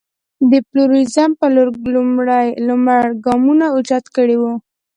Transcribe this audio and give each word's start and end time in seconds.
د 0.51 0.53
پلورالېزم 0.67 1.31
په 1.39 1.47
لور 1.53 1.67
لومړ 2.67 3.03
ګامونه 3.25 3.65
اوچت 3.75 4.05
کړي 4.15 4.37
وو. 4.41 4.53